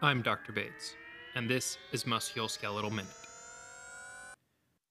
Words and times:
I'm 0.00 0.22
Dr. 0.22 0.52
Bates, 0.52 0.94
and 1.34 1.50
this 1.50 1.76
is 1.90 2.04
Musculoskeletal 2.04 2.92
Minute. 2.92 3.10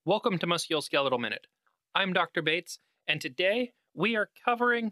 Welcome 0.03 0.37
to 0.39 0.45
Musculoskeletal 0.45 1.17
Minute. 1.17 1.47
I'm 1.95 2.11
Dr. 2.11 2.41
Bates, 2.41 2.79
and 3.07 3.21
today 3.21 3.71
we 3.93 4.17
are 4.17 4.29
covering 4.43 4.91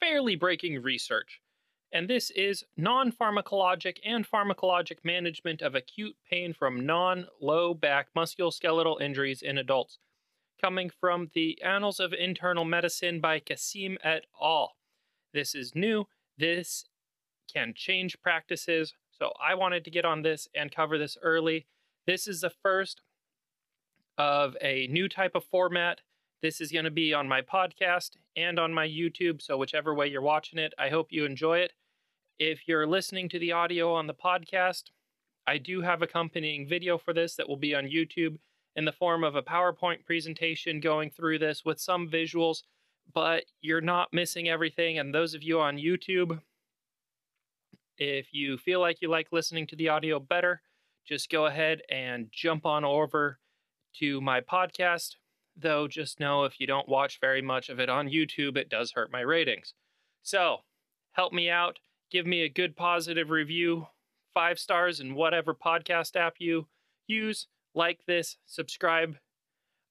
fairly 0.00 0.36
breaking 0.36 0.82
research. 0.82 1.40
And 1.90 2.10
this 2.10 2.30
is 2.32 2.62
non 2.76 3.10
pharmacologic 3.10 3.96
and 4.04 4.30
pharmacologic 4.30 4.98
management 5.02 5.62
of 5.62 5.74
acute 5.74 6.16
pain 6.30 6.52
from 6.52 6.84
non 6.84 7.26
low 7.40 7.72
back 7.72 8.08
musculoskeletal 8.14 9.00
injuries 9.00 9.40
in 9.40 9.56
adults, 9.56 9.98
coming 10.60 10.90
from 10.90 11.30
the 11.32 11.58
Annals 11.62 12.00
of 12.00 12.12
Internal 12.12 12.66
Medicine 12.66 13.18
by 13.18 13.40
Qaseem 13.40 13.96
et 14.04 14.26
al. 14.42 14.74
This 15.32 15.54
is 15.54 15.74
new. 15.74 16.04
This 16.36 16.84
can 17.50 17.74
change 17.74 18.20
practices. 18.22 18.94
So 19.10 19.32
I 19.42 19.54
wanted 19.54 19.84
to 19.84 19.90
get 19.90 20.04
on 20.04 20.22
this 20.22 20.48
and 20.54 20.74
cover 20.74 20.98
this 20.98 21.16
early. 21.22 21.66
This 22.06 22.26
is 22.26 22.40
the 22.40 22.50
first 22.50 23.02
of 24.18 24.56
a 24.60 24.86
new 24.88 25.08
type 25.08 25.34
of 25.34 25.44
format. 25.44 26.00
This 26.42 26.60
is 26.60 26.72
going 26.72 26.84
to 26.84 26.90
be 26.90 27.12
on 27.12 27.28
my 27.28 27.42
podcast 27.42 28.12
and 28.36 28.58
on 28.58 28.72
my 28.72 28.86
YouTube. 28.86 29.42
So, 29.42 29.56
whichever 29.56 29.94
way 29.94 30.06
you're 30.06 30.22
watching 30.22 30.58
it, 30.58 30.72
I 30.78 30.88
hope 30.88 31.08
you 31.10 31.24
enjoy 31.24 31.58
it. 31.58 31.72
If 32.38 32.66
you're 32.66 32.86
listening 32.86 33.28
to 33.30 33.38
the 33.38 33.52
audio 33.52 33.94
on 33.94 34.06
the 34.06 34.14
podcast, 34.14 34.84
I 35.46 35.58
do 35.58 35.82
have 35.82 36.00
accompanying 36.00 36.66
video 36.66 36.96
for 36.96 37.12
this 37.12 37.34
that 37.36 37.48
will 37.48 37.56
be 37.56 37.74
on 37.74 37.84
YouTube 37.84 38.38
in 38.76 38.84
the 38.84 38.92
form 38.92 39.24
of 39.24 39.36
a 39.36 39.42
PowerPoint 39.42 40.04
presentation 40.04 40.80
going 40.80 41.10
through 41.10 41.38
this 41.38 41.64
with 41.64 41.80
some 41.80 42.08
visuals, 42.08 42.62
but 43.12 43.44
you're 43.60 43.80
not 43.80 44.12
missing 44.12 44.48
everything. 44.48 44.98
And 44.98 45.14
those 45.14 45.34
of 45.34 45.42
you 45.42 45.60
on 45.60 45.76
YouTube, 45.76 46.40
if 48.00 48.32
you 48.32 48.56
feel 48.56 48.80
like 48.80 48.96
you 49.02 49.08
like 49.08 49.28
listening 49.30 49.66
to 49.68 49.76
the 49.76 49.90
audio 49.90 50.18
better, 50.18 50.62
just 51.06 51.30
go 51.30 51.46
ahead 51.46 51.82
and 51.90 52.28
jump 52.32 52.64
on 52.64 52.82
over 52.82 53.38
to 53.98 54.20
my 54.22 54.40
podcast. 54.40 55.16
Though, 55.54 55.86
just 55.86 56.18
know 56.18 56.44
if 56.44 56.58
you 56.58 56.66
don't 56.66 56.88
watch 56.88 57.18
very 57.20 57.42
much 57.42 57.68
of 57.68 57.78
it 57.78 57.90
on 57.90 58.08
YouTube, 58.08 58.56
it 58.56 58.70
does 58.70 58.92
hurt 58.92 59.12
my 59.12 59.20
ratings. 59.20 59.74
So, 60.22 60.58
help 61.12 61.34
me 61.34 61.50
out. 61.50 61.78
Give 62.10 62.26
me 62.26 62.42
a 62.42 62.48
good 62.48 62.74
positive 62.74 63.28
review, 63.28 63.86
five 64.32 64.58
stars 64.58 65.00
in 65.00 65.14
whatever 65.14 65.54
podcast 65.54 66.16
app 66.16 66.36
you 66.38 66.68
use. 67.06 67.48
Like 67.74 68.00
this, 68.06 68.38
subscribe, 68.46 69.16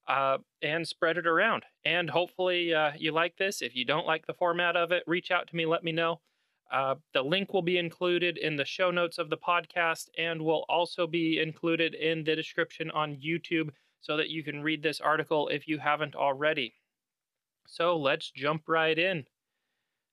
uh, 0.08 0.40
and 0.64 0.88
spread 0.88 1.18
it 1.18 1.28
around. 1.28 1.64
And 1.86 2.10
hopefully, 2.10 2.74
uh, 2.74 2.92
you 2.98 3.12
like 3.12 3.38
this. 3.38 3.62
If 3.62 3.76
you 3.76 3.86
don't 3.86 4.08
like 4.08 4.26
the 4.26 4.34
format 4.34 4.76
of 4.76 4.92
it, 4.92 5.04
reach 5.06 5.30
out 5.30 5.48
to 5.48 5.56
me, 5.56 5.68
let 5.68 5.84
me 5.84 5.92
know. 5.92 6.22
Uh, 6.72 6.96
the 7.14 7.22
link 7.22 7.54
will 7.54 7.64
be 7.64 7.78
included 7.78 8.38
in 8.38 8.56
the 8.56 8.66
show 8.66 8.92
notes 8.92 9.18
of 9.18 9.30
the 9.30 9.38
podcast 9.38 10.08
and 10.18 10.42
will 10.42 10.66
also 10.70 11.08
be 11.08 11.40
included 11.40 11.96
in 11.96 12.24
the 12.24 12.36
description 12.36 12.92
on 12.92 13.16
YouTube 13.16 13.70
so 14.02 14.16
that 14.18 14.30
you 14.30 14.44
can 14.44 14.62
read 14.62 14.84
this 14.84 15.02
article 15.02 15.48
if 15.48 15.68
you 15.68 15.80
haven't 15.80 16.16
already. 16.16 16.74
So 17.68 17.98
let's 17.98 18.32
jump 18.32 18.64
right 18.68 18.98
in. 18.98 19.26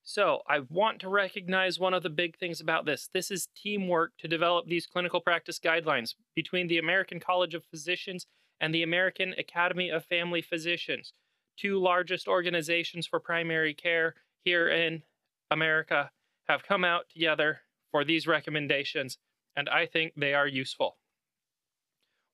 So, 0.08 0.42
I 0.48 0.60
want 0.60 1.00
to 1.00 1.08
recognize 1.08 1.80
one 1.80 1.92
of 1.92 2.04
the 2.04 2.10
big 2.10 2.38
things 2.38 2.60
about 2.60 2.86
this. 2.86 3.10
This 3.12 3.28
is 3.28 3.48
teamwork 3.56 4.12
to 4.18 4.28
develop 4.28 4.66
these 4.66 4.86
clinical 4.86 5.20
practice 5.20 5.58
guidelines 5.58 6.14
between 6.36 6.68
the 6.68 6.78
American 6.78 7.18
College 7.18 7.54
of 7.54 7.64
Physicians 7.64 8.24
and 8.60 8.72
the 8.72 8.84
American 8.84 9.34
Academy 9.36 9.90
of 9.90 10.04
Family 10.04 10.42
Physicians, 10.42 11.12
two 11.56 11.80
largest 11.80 12.28
organizations 12.28 13.04
for 13.08 13.18
primary 13.18 13.74
care 13.74 14.14
here 14.44 14.68
in 14.68 15.02
America 15.50 16.12
have 16.48 16.62
come 16.62 16.84
out 16.84 17.04
together 17.10 17.60
for 17.90 18.04
these 18.04 18.26
recommendations, 18.26 19.18
and 19.56 19.68
I 19.68 19.86
think 19.86 20.12
they 20.16 20.34
are 20.34 20.46
useful. 20.46 20.98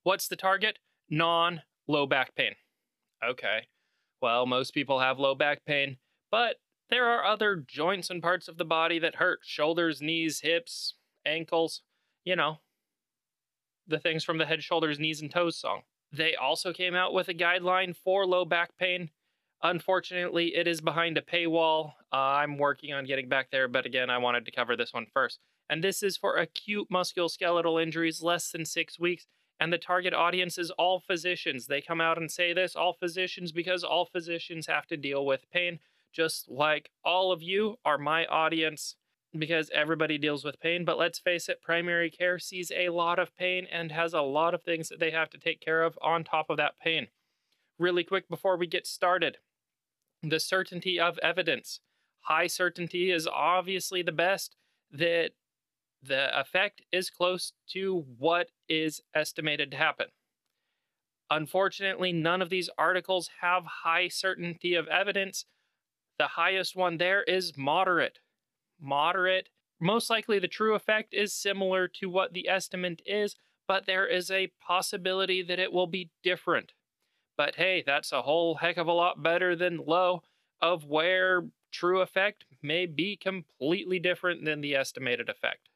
What's 0.03 0.29
the 0.29 0.37
target? 0.37 0.79
Non 1.09 1.63
low 1.89 2.07
back 2.07 2.35
pain. 2.35 2.55
Okay, 3.25 3.67
well, 4.21 4.47
most 4.47 4.75
people 4.75 5.01
have 5.01 5.19
low 5.19 5.35
back 5.35 5.65
pain, 5.65 5.99
but 6.31 6.57
there 6.91 7.07
are 7.07 7.25
other 7.25 7.57
joints 7.57 8.11
and 8.11 8.23
parts 8.23 8.49
of 8.49 8.59
the 8.59 8.65
body 8.65 8.99
that 8.99 9.17
hurt 9.17 9.41
shoulders, 9.43 10.03
knees, 10.03 10.41
hips, 10.41 10.97
ankles, 11.25 11.83
you 12.25 12.37
know, 12.37 12.59
the 13.87 13.99
things 13.99 14.25
from 14.25 14.39
the 14.39 14.47
head, 14.47 14.63
shoulders, 14.63 14.99
knees, 14.99 15.23
and 15.23 15.31
toes 15.31 15.59
song. 15.59 15.83
They 16.13 16.35
also 16.35 16.73
came 16.73 16.95
out 16.95 17.15
with 17.15 17.29
a 17.29 17.35
guideline 17.35 17.97
for 17.97 18.27
low 18.27 18.45
back 18.45 18.77
pain 18.79 19.11
Unfortunately, 19.63 20.57
it 20.57 20.67
is 20.67 20.81
behind 20.81 21.17
a 21.17 21.23
paywall. 21.23 21.93
Uh, 22.13 22.17
I'm 22.17 22.59
working 22.59 22.93
on 22.93 23.05
getting 23.05 23.29
back 23.29 23.51
there, 23.53 23.69
but 23.69 23.87
again, 23.87 24.11
I 24.11 24.19
wanted 24.19 24.45
to 24.47 24.51
cover 24.51 24.77
this 24.77 24.93
one 24.93 25.07
first. 25.15 25.39
And 25.71 25.85
this 25.85 26.03
is 26.03 26.17
for 26.17 26.37
acute 26.37 26.89
musculoskeletal 26.91 27.81
injuries 27.81 28.23
less 28.23 28.51
than 28.51 28.65
six 28.65 28.99
weeks. 28.99 29.27
And 29.61 29.73
the 29.73 29.79
target 29.79 30.13
audience 30.13 30.59
is 30.59 30.73
all 30.73 30.99
physicians. 30.99 31.69
They 31.69 31.81
come 31.81 32.01
out 32.01 32.19
and 32.19 32.29
say 32.29 32.53
this 32.53 32.75
all 32.75 32.93
physicians 32.93 33.53
because 33.53 33.85
all 33.85 34.05
physicians 34.05 34.67
have 34.67 34.87
to 34.89 34.97
deal 34.97 35.25
with 35.25 35.49
pain, 35.53 35.79
just 36.13 36.51
like 36.51 36.91
all 37.05 37.31
of 37.31 37.41
you 37.41 37.77
are 37.85 37.99
my 37.99 38.27
audience 38.27 38.97
because 39.39 39.71
everybody 39.73 40.19
deals 40.19 40.45
with 40.45 40.61
pain. 40.61 40.85
But 40.85 40.99
let's 40.99 41.21
face 41.21 41.49
it, 41.49 41.63
primary 41.63 42.11
care 42.11 42.41
sees 42.41 42.73
a 42.75 42.89
lot 42.89 43.21
of 43.21 43.37
pain 43.37 43.69
and 43.71 43.93
has 43.93 44.13
a 44.13 44.21
lot 44.23 44.55
of 44.55 44.63
things 44.63 44.89
that 44.89 44.99
they 44.99 45.13
have 45.13 45.31
to 45.31 45.39
take 45.39 45.61
care 45.61 45.85
of 45.85 45.97
on 46.03 46.25
top 46.25 46.51
of 46.51 46.57
that 46.57 46.81
pain. 46.83 47.07
Really 47.79 48.03
quick 48.03 48.29
before 48.29 48.57
we 48.57 48.67
get 48.67 48.87
started, 48.87 49.39
the 50.23 50.41
certainty 50.41 50.99
of 51.01 51.19
evidence. 51.19 51.81
High 52.23 52.47
certainty 52.47 53.11
is 53.11 53.27
obviously 53.27 54.03
the 54.03 54.13
best, 54.13 54.57
that 54.91 55.31
the 56.03 56.39
effect 56.39 56.83
is 56.93 57.11
close 57.11 57.53
to 57.71 58.05
what 58.19 58.51
is 58.69 59.01
estimated 59.15 59.71
to 59.71 59.77
happen. 59.77 60.07
Unfortunately, 61.31 62.13
none 62.13 62.43
of 62.43 62.51
these 62.51 62.69
articles 62.77 63.31
have 63.41 63.65
high 63.85 64.09
certainty 64.09 64.75
of 64.75 64.87
evidence. 64.89 65.47
The 66.19 66.29
highest 66.29 66.77
one 66.77 66.99
there 66.99 67.23
is 67.23 67.57
moderate. 67.57 68.19
Moderate. 68.81 69.49
Most 69.81 70.11
likely, 70.11 70.39
the 70.39 70.49
true 70.49 70.75
effect 70.75 71.15
is 71.15 71.33
similar 71.33 71.89
to 71.89 72.07
what 72.07 72.33
the 72.33 72.49
estimate 72.49 73.01
is, 73.07 73.35
but 73.67 73.87
there 73.87 74.07
is 74.07 74.31
a 74.31 74.53
possibility 74.61 75.43
that 75.43 75.59
it 75.59 75.73
will 75.73 75.87
be 75.87 76.11
different. 76.23 76.73
But 77.37 77.57
hey, 77.57 77.83
that's 77.85 78.13
a 78.13 78.23
whole 78.23 78.57
heck 78.57 78.77
of 78.77 78.87
a 78.87 78.93
lot 78.93 79.23
better 79.23 79.57
than 79.57 79.85
low, 79.87 80.23
of 80.61 80.85
where 80.85 81.45
true 81.71 82.01
effect 82.01 82.45
may 82.63 82.87
be 82.87 83.17
completely 83.17 83.99
different 83.99 84.45
than 84.45 84.61
the 84.61 84.75
estimated 84.75 85.29
effect. 85.29 85.69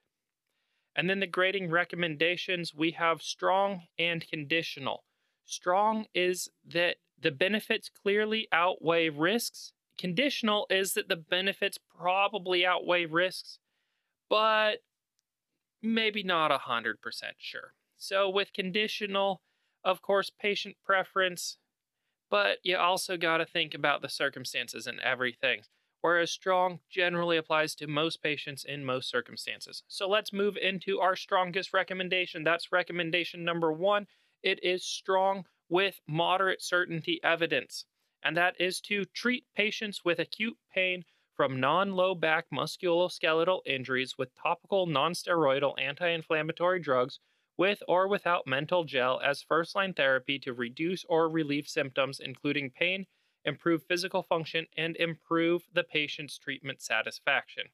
And 0.94 1.10
then 1.10 1.20
the 1.20 1.26
grading 1.26 1.70
recommendations 1.70 2.74
we 2.74 2.92
have 2.92 3.22
strong 3.22 3.82
and 3.98 4.26
conditional. 4.26 5.04
Strong 5.44 6.06
is 6.14 6.50
that 6.66 6.96
the 7.20 7.30
benefits 7.30 7.88
clearly 7.88 8.48
outweigh 8.52 9.08
risks. 9.08 9.72
Conditional 9.98 10.66
is 10.70 10.94
that 10.94 11.08
the 11.08 11.16
benefits 11.16 11.78
probably 11.78 12.66
outweigh 12.66 13.06
risks, 13.06 13.58
but 14.28 14.78
maybe 15.82 16.22
not 16.22 16.50
100% 16.50 16.94
sure. 17.38 17.74
So 17.96 18.28
with 18.28 18.52
conditional, 18.52 19.40
of 19.86 20.02
course, 20.02 20.30
patient 20.30 20.76
preference, 20.84 21.58
but 22.28 22.58
you 22.64 22.76
also 22.76 23.16
got 23.16 23.38
to 23.38 23.46
think 23.46 23.72
about 23.72 24.02
the 24.02 24.08
circumstances 24.08 24.88
and 24.88 24.98
everything. 24.98 25.62
Whereas 26.00 26.32
strong 26.32 26.80
generally 26.90 27.36
applies 27.36 27.76
to 27.76 27.86
most 27.86 28.20
patients 28.20 28.64
in 28.64 28.84
most 28.84 29.08
circumstances. 29.08 29.84
So 29.86 30.08
let's 30.08 30.32
move 30.32 30.56
into 30.56 30.98
our 30.98 31.14
strongest 31.14 31.72
recommendation. 31.72 32.42
That's 32.42 32.72
recommendation 32.72 33.44
number 33.44 33.72
one. 33.72 34.08
It 34.42 34.62
is 34.64 34.84
strong 34.84 35.44
with 35.68 36.00
moderate 36.08 36.62
certainty 36.62 37.20
evidence, 37.22 37.84
and 38.24 38.36
that 38.36 38.60
is 38.60 38.80
to 38.82 39.04
treat 39.04 39.44
patients 39.54 40.04
with 40.04 40.18
acute 40.18 40.56
pain 40.74 41.04
from 41.36 41.60
non 41.60 41.92
low 41.92 42.16
back 42.16 42.46
musculoskeletal 42.52 43.60
injuries 43.66 44.18
with 44.18 44.34
topical 44.34 44.88
nonsteroidal 44.88 45.74
anti 45.78 46.08
inflammatory 46.08 46.80
drugs 46.80 47.20
with 47.56 47.82
or 47.88 48.08
without 48.08 48.46
menthol 48.46 48.84
gel 48.84 49.20
as 49.24 49.42
first 49.42 49.74
line 49.74 49.94
therapy 49.94 50.38
to 50.38 50.52
reduce 50.52 51.04
or 51.08 51.28
relieve 51.28 51.68
symptoms, 51.68 52.20
including 52.20 52.70
pain, 52.70 53.06
improve 53.44 53.82
physical 53.82 54.22
function, 54.22 54.66
and 54.76 54.96
improve 54.96 55.62
the 55.72 55.84
patient's 55.84 56.38
treatment 56.38 56.82
satisfaction. 56.82 57.64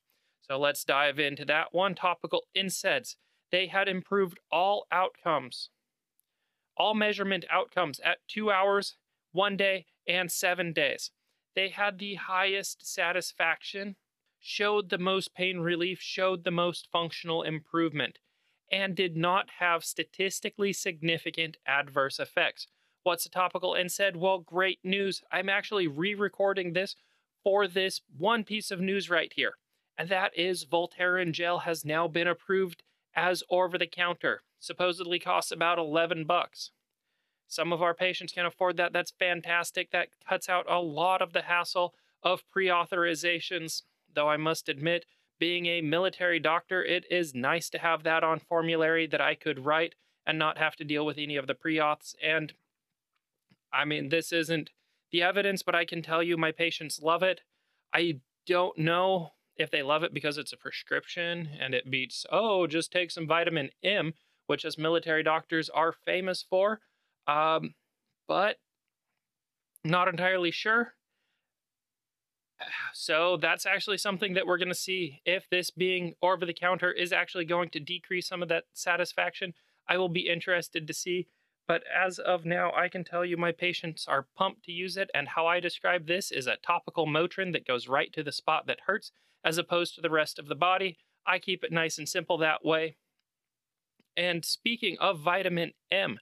So 0.41 0.59
let's 0.59 0.85
dive 0.85 1.19
into 1.19 1.45
that 1.47 1.73
one. 1.73 1.95
Topical 1.95 2.45
NSAIDs. 2.57 3.17
They 3.51 3.67
had 3.67 3.89
improved 3.89 4.39
all 4.51 4.87
outcomes, 4.91 5.71
all 6.77 6.95
measurement 6.95 7.45
outcomes 7.51 8.01
at 8.01 8.19
two 8.27 8.51
hours, 8.51 8.97
one 9.33 9.57
day, 9.57 9.87
and 10.07 10.33
seven 10.33 10.73
days. 10.73 11.11
They 11.55 11.69
had 11.69 11.99
the 11.99 12.15
highest 12.15 12.87
satisfaction, 12.87 13.97
showed 14.41 14.89
the 14.89 14.99
most 14.99 15.35
pain 15.35 15.61
relief, 15.61 16.01
showed 16.01 16.45
the 16.45 16.51
most 16.51 16.89
functional 16.91 17.43
improvement 17.43 18.19
and 18.73 18.97
did 18.97 19.17
not 19.17 19.51
have 19.59 19.85
statistically 19.85 20.73
significant 20.73 21.59
adverse 21.67 22.19
effects. 22.19 22.67
What's 23.03 23.27
a 23.27 23.31
topical 23.31 23.75
NSAID? 23.75 24.17
Well, 24.17 24.39
great 24.39 24.79
news. 24.83 25.23
I'm 25.31 25.51
actually 25.51 25.87
re 25.87 26.15
recording 26.15 26.73
this 26.73 26.97
for 27.45 27.69
this 27.69 28.01
one 28.17 28.45
piece 28.45 28.71
of 28.71 28.81
news 28.81 29.11
right 29.11 29.33
here, 29.35 29.55
and 29.99 30.09
that 30.09 30.37
is 30.37 30.65
Voltaren 30.65 31.33
gel 31.33 31.61
has 31.61 31.85
now 31.85 32.09
been 32.09 32.29
approved 32.29 32.83
as 33.15 33.43
over 33.51 33.77
the 33.77 33.87
counter. 33.87 34.43
Supposedly 34.59 35.19
costs 35.19 35.51
about 35.51 35.79
11 35.79 36.25
bucks. 36.25 36.71
Some 37.49 37.73
of 37.73 37.83
our 37.83 37.95
patients 37.95 38.33
can 38.33 38.47
afford 38.47 38.77
that. 38.79 38.93
That's 38.93 39.11
fantastic. 39.11 39.91
That 39.91 40.09
cuts 40.27 40.49
out 40.49 40.65
a 40.71 40.81
lot 40.81 41.21
of 41.21 41.33
the 41.33 41.43
hassle 41.43 41.95
of 42.23 42.49
pre 42.51 42.69
authorizations. 42.69 43.83
Though 44.15 44.29
I 44.29 44.37
must 44.37 44.69
admit, 44.69 45.05
being 45.43 45.67
a 45.67 45.81
military 45.81 46.39
doctor, 46.39 46.85
it 46.85 47.05
is 47.11 47.35
nice 47.35 47.69
to 47.69 47.79
have 47.79 48.05
that 48.05 48.23
on 48.23 48.39
formulary 48.39 49.09
that 49.09 49.21
I 49.21 49.35
could 49.35 49.67
write 49.67 49.97
and 50.25 50.39
not 50.39 50.57
have 50.57 50.77
to 50.77 50.85
deal 50.85 51.05
with 51.05 51.19
any 51.19 51.35
of 51.35 51.49
the 51.49 51.55
pre 51.57 51.79
auths. 51.79 52.15
And 52.23 52.53
I 53.73 53.85
mean, 53.85 54.11
this 54.11 54.33
isn't 54.33 54.71
the 55.11 55.21
evidence, 55.21 55.65
but 55.65 55.75
I 55.75 55.85
can 55.85 56.01
tell 56.01 56.23
you 56.23 56.37
my 56.37 56.53
patients 56.53 57.01
love 57.03 57.25
it. 57.25 57.41
I 57.93 58.21
don't 58.47 58.79
know 58.79 59.31
if 59.57 59.69
they 59.69 59.83
love 59.83 60.05
it 60.05 60.15
because 60.15 60.39
it's 60.39 60.53
a 60.53 60.57
prescription 60.57 61.49
and 61.59 61.75
it 61.75 61.91
beats, 61.91 62.25
oh, 62.31 62.69
just 62.69 62.93
take 62.93 63.11
some 63.11 63.27
vitamin 63.27 63.71
M, 63.83 64.15
which 64.47 64.65
as 64.65 64.79
military 64.79 65.25
doctors 65.25 65.69
are 65.69 65.91
famous 65.91 66.47
for. 66.49 66.79
Um, 67.27 67.75
but 68.29 68.59
not 69.83 70.07
entirely 70.07 70.53
sure. 70.53 70.95
So 72.93 73.37
that's 73.37 73.67
actually 73.67 73.99
something 73.99 74.35
that 74.35 74.47
we're 74.47 74.59
going 74.59 74.69
to 74.69 74.75
see. 74.75 75.21
If 75.25 75.49
this 75.49 75.71
being 75.71 76.15
over 76.23 76.45
the 76.45 76.55
counter 76.55 76.93
is 76.93 77.13
actually 77.13 77.45
going 77.45 77.71
to 77.71 77.81
decrease 77.81 78.27
some 78.27 78.43
of 78.43 78.49
that 78.49 78.65
satisfaction, 78.73 79.55
I 79.89 79.99
will 79.99 80.09
be 80.09 80.29
interested 80.29 80.87
to 80.87 80.95
see. 80.95 81.29
But 81.69 81.85
as 81.95 82.19
of 82.19 82.45
now, 82.45 82.73
I 82.75 82.89
can 82.89 83.05
tell 83.05 83.25
you 83.25 83.37
my 83.37 83.53
patients 83.53 84.07
are 84.09 84.27
pumped 84.37 84.65
to 84.65 84.73
use 84.73 84.97
it, 84.97 85.11
and 85.15 85.29
how 85.29 85.47
I 85.47 85.61
describe 85.61 86.07
this 86.07 86.31
is 86.31 86.47
a 86.47 86.57
topical 86.57 87.07
Motrin 87.07 87.53
that 87.53 87.67
goes 87.67 87.89
right 87.89 88.13
to 88.15 88.23
the 88.23 88.33
spot 88.33 88.67
that 88.67 88.81
hurts, 88.87 89.13
as 89.45 89.59
opposed 89.59 89.95
to 89.95 90.01
the 90.01 90.11
rest 90.11 90.39
of 90.39 90.49
the 90.49 90.55
body. 90.55 90.99
I 91.27 91.39
keep 91.39 91.63
it 91.63 91.73
nice 91.73 91.99
and 91.99 92.09
simple 92.09 92.37
that 92.39 92.65
way. 92.65 92.97
And 94.17 94.45
speaking 94.45 94.99
of 95.01 95.21
vitamin 95.21 95.73
M, 95.91 96.19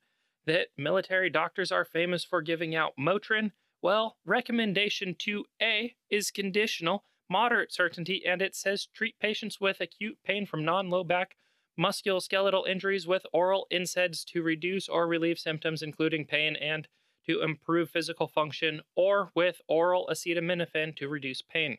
that 0.46 0.68
military 0.76 1.30
doctors 1.30 1.72
are 1.72 1.84
famous 1.84 2.24
for 2.24 2.42
giving 2.42 2.74
out 2.74 2.92
Motrin, 2.98 3.52
well, 3.82 4.16
recommendation 4.24 5.14
2A 5.14 5.94
is 6.10 6.30
conditional, 6.30 7.04
moderate 7.28 7.72
certainty, 7.72 8.22
and 8.26 8.42
it 8.42 8.54
says 8.54 8.88
treat 8.94 9.18
patients 9.18 9.60
with 9.60 9.80
acute 9.80 10.18
pain 10.24 10.46
from 10.46 10.64
non 10.64 10.90
low 10.90 11.04
back 11.04 11.36
musculoskeletal 11.78 12.68
injuries 12.68 13.06
with 13.06 13.24
oral 13.32 13.66
NSAIDs 13.72 14.24
to 14.26 14.42
reduce 14.42 14.88
or 14.88 15.06
relieve 15.06 15.38
symptoms, 15.38 15.82
including 15.82 16.26
pain, 16.26 16.56
and 16.56 16.88
to 17.26 17.42
improve 17.42 17.90
physical 17.90 18.28
function, 18.28 18.82
or 18.96 19.30
with 19.34 19.60
oral 19.68 20.08
acetaminophen 20.10 20.96
to 20.96 21.08
reduce 21.08 21.42
pain. 21.42 21.78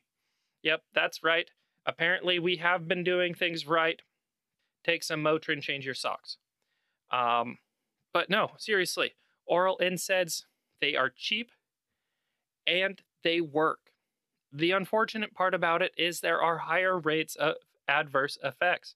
Yep, 0.63 0.81
that's 0.93 1.23
right. 1.23 1.49
Apparently, 1.85 2.39
we 2.39 2.57
have 2.57 2.87
been 2.87 3.03
doing 3.03 3.33
things 3.33 3.67
right. 3.67 4.01
Take 4.83 5.03
some 5.03 5.23
Motrin, 5.23 5.61
change 5.61 5.85
your 5.85 5.95
socks. 5.95 6.37
Um, 7.11 7.57
but 8.13 8.29
no, 8.29 8.51
seriously, 8.57 9.13
oral 9.45 9.77
NSAIDs, 9.81 10.43
they 10.79 10.95
are 10.95 11.11
cheap 11.15 11.51
and 12.65 13.01
they 13.23 13.41
work. 13.41 13.91
The 14.51 14.71
unfortunate 14.71 15.33
part 15.33 15.53
about 15.53 15.81
it 15.81 15.93
is 15.97 16.19
there 16.19 16.41
are 16.41 16.57
higher 16.57 16.99
rates 16.99 17.35
of 17.35 17.55
adverse 17.87 18.37
effects 18.43 18.95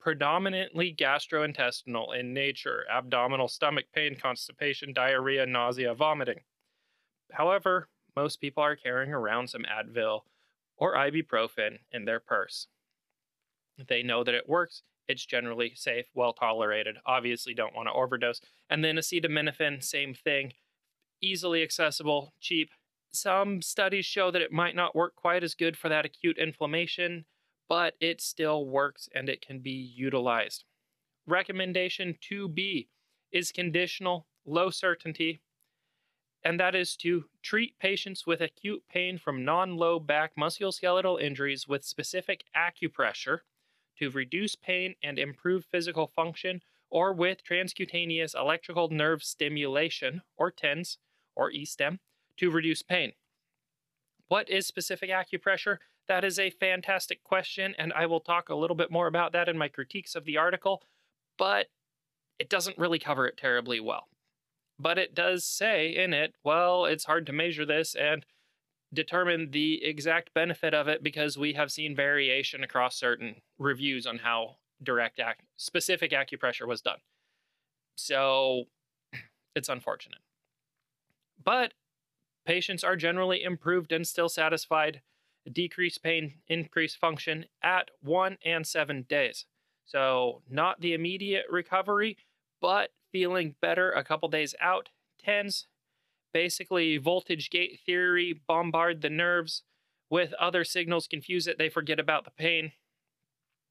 predominantly 0.00 0.94
gastrointestinal 0.96 2.18
in 2.18 2.32
nature 2.32 2.84
abdominal 2.90 3.48
stomach 3.48 3.86
pain, 3.94 4.16
constipation, 4.16 4.92
diarrhea, 4.92 5.44
nausea, 5.44 5.94
vomiting. 5.94 6.40
However, 7.32 7.88
most 8.16 8.40
people 8.40 8.62
are 8.62 8.76
carrying 8.76 9.12
around 9.12 9.48
some 9.48 9.64
Advil 9.64 10.20
or 10.76 10.94
ibuprofen 10.94 11.78
in 11.92 12.04
their 12.04 12.20
purse. 12.20 12.68
They 13.86 14.02
know 14.02 14.24
that 14.24 14.34
it 14.34 14.48
works. 14.48 14.82
It's 15.08 15.26
generally 15.26 15.72
safe, 15.74 16.06
well 16.14 16.32
tolerated. 16.32 16.96
Obviously, 17.06 17.54
don't 17.54 17.74
want 17.74 17.88
to 17.88 17.92
overdose. 17.92 18.40
And 18.70 18.84
then 18.84 18.96
acetaminophen, 18.96 19.82
same 19.82 20.14
thing, 20.14 20.52
easily 21.20 21.62
accessible, 21.62 22.32
cheap. 22.40 22.70
Some 23.10 23.62
studies 23.62 24.04
show 24.04 24.30
that 24.30 24.42
it 24.42 24.52
might 24.52 24.76
not 24.76 24.94
work 24.94 25.16
quite 25.16 25.42
as 25.42 25.54
good 25.54 25.76
for 25.76 25.88
that 25.88 26.04
acute 26.04 26.38
inflammation 26.38 27.24
but 27.68 27.94
it 28.00 28.20
still 28.20 28.64
works 28.64 29.08
and 29.14 29.28
it 29.28 29.46
can 29.46 29.58
be 29.60 29.70
utilized. 29.70 30.64
Recommendation 31.26 32.16
2B 32.28 32.88
is 33.30 33.52
conditional, 33.52 34.26
low 34.46 34.70
certainty, 34.70 35.40
and 36.42 36.58
that 36.58 36.74
is 36.74 36.96
to 36.96 37.24
treat 37.42 37.78
patients 37.78 38.26
with 38.26 38.40
acute 38.40 38.82
pain 38.88 39.18
from 39.18 39.44
non 39.44 39.76
low 39.76 40.00
back 40.00 40.32
musculoskeletal 40.36 41.20
injuries 41.20 41.68
with 41.68 41.84
specific 41.84 42.44
acupressure 42.56 43.40
to 43.98 44.10
reduce 44.10 44.54
pain 44.54 44.94
and 45.02 45.18
improve 45.18 45.64
physical 45.64 46.06
function, 46.06 46.62
or 46.88 47.12
with 47.12 47.44
transcutaneous 47.44 48.34
electrical 48.34 48.88
nerve 48.88 49.22
stimulation, 49.22 50.22
or 50.36 50.50
TENS, 50.50 50.96
or 51.38 51.50
E-stim 51.50 52.00
to 52.36 52.50
reduce 52.50 52.82
pain. 52.82 53.12
What 54.26 54.50
is 54.50 54.66
specific 54.66 55.08
acupressure? 55.08 55.78
That 56.08 56.24
is 56.24 56.38
a 56.38 56.50
fantastic 56.50 57.22
question, 57.24 57.74
and 57.78 57.92
I 57.94 58.06
will 58.06 58.20
talk 58.20 58.48
a 58.48 58.54
little 58.54 58.76
bit 58.76 58.90
more 58.90 59.06
about 59.06 59.32
that 59.32 59.48
in 59.48 59.56
my 59.56 59.68
critiques 59.68 60.14
of 60.14 60.24
the 60.24 60.36
article, 60.36 60.82
but 61.38 61.68
it 62.38 62.50
doesn't 62.50 62.78
really 62.78 62.98
cover 62.98 63.26
it 63.26 63.36
terribly 63.36 63.80
well. 63.80 64.08
But 64.78 64.98
it 64.98 65.14
does 65.14 65.44
say 65.44 65.94
in 65.94 66.12
it, 66.12 66.34
well, 66.44 66.84
it's 66.84 67.04
hard 67.04 67.26
to 67.26 67.32
measure 67.32 67.66
this 67.66 67.94
and 67.94 68.24
determine 68.92 69.50
the 69.50 69.84
exact 69.84 70.32
benefit 70.34 70.72
of 70.72 70.88
it 70.88 71.02
because 71.02 71.36
we 71.36 71.52
have 71.54 71.70
seen 71.70 71.94
variation 71.96 72.62
across 72.62 72.96
certain 72.96 73.36
reviews 73.58 74.06
on 74.06 74.18
how 74.18 74.56
direct 74.82 75.18
ac- 75.18 75.46
specific 75.56 76.12
acupressure 76.12 76.66
was 76.66 76.80
done. 76.80 76.98
So 77.96 78.64
it's 79.54 79.68
unfortunate. 79.68 80.20
But 81.42 81.74
patients 82.44 82.84
are 82.84 82.96
generally 82.96 83.42
improved 83.42 83.92
and 83.92 84.06
still 84.06 84.28
satisfied 84.28 85.02
decreased 85.52 86.02
pain, 86.02 86.34
increased 86.48 86.98
function 86.98 87.46
at 87.62 87.90
one 88.00 88.38
and 88.44 88.66
seven 88.66 89.06
days. 89.08 89.46
So, 89.84 90.42
not 90.50 90.80
the 90.80 90.92
immediate 90.92 91.46
recovery, 91.48 92.18
but 92.60 92.90
feeling 93.10 93.54
better 93.62 93.90
a 93.90 94.04
couple 94.04 94.28
days 94.28 94.54
out. 94.60 94.90
TENS, 95.18 95.66
basically, 96.34 96.98
voltage 96.98 97.48
gate 97.48 97.80
theory, 97.86 98.40
bombard 98.46 99.00
the 99.00 99.10
nerves 99.10 99.62
with 100.10 100.32
other 100.34 100.64
signals, 100.64 101.06
confuse 101.06 101.46
it, 101.46 101.58
they 101.58 101.68
forget 101.68 101.98
about 101.98 102.24
the 102.24 102.30
pain. 102.30 102.72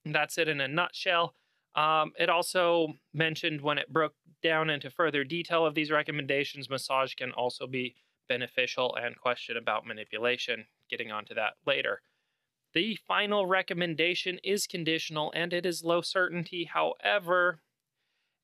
That's 0.05 0.37
it 0.37 0.47
in 0.47 0.61
a 0.61 0.67
nutshell. 0.67 1.35
Um, 1.77 2.11
it 2.19 2.27
also 2.27 2.95
mentioned 3.13 3.61
when 3.61 3.77
it 3.77 3.93
broke 3.93 4.15
down 4.41 4.71
into 4.71 4.89
further 4.89 5.23
detail 5.23 5.63
of 5.63 5.75
these 5.75 5.91
recommendations, 5.91 6.69
massage 6.69 7.13
can 7.13 7.31
also 7.33 7.67
be 7.67 7.95
beneficial 8.27 8.95
and 8.95 9.15
question 9.15 9.57
about 9.57 9.85
manipulation 9.85 10.65
getting 10.89 11.11
onto 11.11 11.35
that 11.35 11.53
later. 11.67 12.01
The 12.73 12.97
final 13.07 13.45
recommendation 13.45 14.39
is 14.43 14.67
conditional 14.67 15.31
and 15.35 15.53
it 15.53 15.65
is 15.65 15.83
low 15.83 16.01
certainty. 16.01 16.65
However, 16.65 17.61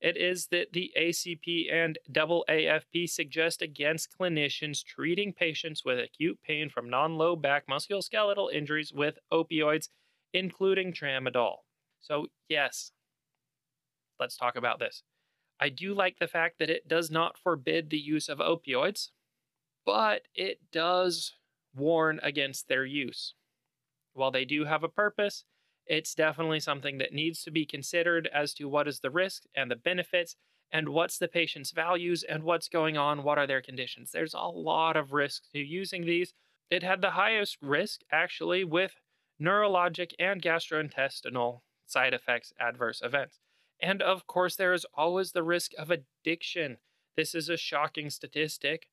it 0.00 0.16
is 0.16 0.48
that 0.48 0.72
the 0.72 0.92
ACP 0.98 1.72
and 1.72 1.98
AAFP 2.12 3.08
suggest 3.08 3.62
against 3.62 4.16
clinicians 4.18 4.84
treating 4.84 5.32
patients 5.32 5.84
with 5.84 5.98
acute 5.98 6.38
pain 6.46 6.68
from 6.68 6.88
non 6.88 7.16
low 7.16 7.34
back 7.36 7.66
musculoskeletal 7.66 8.52
injuries 8.52 8.92
with 8.92 9.18
opioids, 9.32 9.88
including 10.32 10.92
tramadol. 10.92 11.58
So, 12.00 12.26
yes, 12.48 12.92
let's 14.18 14.36
talk 14.36 14.56
about 14.56 14.78
this. 14.78 15.02
I 15.60 15.68
do 15.68 15.94
like 15.94 16.18
the 16.18 16.26
fact 16.26 16.58
that 16.58 16.70
it 16.70 16.88
does 16.88 17.10
not 17.10 17.38
forbid 17.38 17.90
the 17.90 17.98
use 17.98 18.28
of 18.28 18.38
opioids, 18.38 19.10
but 19.86 20.22
it 20.34 20.58
does 20.72 21.32
warn 21.74 22.20
against 22.22 22.68
their 22.68 22.84
use. 22.84 23.34
While 24.12 24.30
they 24.30 24.44
do 24.44 24.64
have 24.64 24.82
a 24.82 24.88
purpose, 24.88 25.44
it's 25.86 26.14
definitely 26.14 26.60
something 26.60 26.98
that 26.98 27.12
needs 27.12 27.42
to 27.42 27.50
be 27.50 27.66
considered 27.66 28.28
as 28.32 28.54
to 28.54 28.68
what 28.68 28.88
is 28.88 29.00
the 29.00 29.10
risk 29.10 29.42
and 29.54 29.70
the 29.70 29.76
benefits 29.76 30.36
and 30.72 30.88
what's 30.88 31.18
the 31.18 31.28
patient's 31.28 31.70
values 31.70 32.22
and 32.22 32.42
what's 32.42 32.68
going 32.68 32.96
on, 32.96 33.22
what 33.22 33.38
are 33.38 33.46
their 33.46 33.62
conditions. 33.62 34.10
There's 34.10 34.34
a 34.34 34.40
lot 34.40 34.96
of 34.96 35.12
risk 35.12 35.42
to 35.52 35.58
using 35.58 36.06
these. 36.06 36.32
It 36.70 36.82
had 36.82 37.00
the 37.00 37.10
highest 37.10 37.58
risk 37.60 38.00
actually 38.10 38.64
with 38.64 38.94
neurologic 39.40 40.12
and 40.18 40.42
gastrointestinal 40.42 41.60
side 41.86 42.14
effects, 42.14 42.52
adverse 42.58 43.02
events. 43.04 43.38
And 43.84 44.00
of 44.00 44.26
course, 44.26 44.56
there 44.56 44.72
is 44.72 44.86
always 44.94 45.32
the 45.32 45.42
risk 45.42 45.72
of 45.76 45.90
addiction. 45.90 46.78
This 47.16 47.34
is 47.34 47.50
a 47.50 47.58
shocking 47.58 48.08
statistic, 48.08 48.88